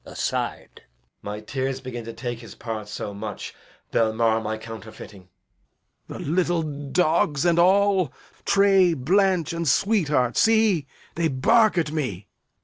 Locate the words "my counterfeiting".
4.41-5.29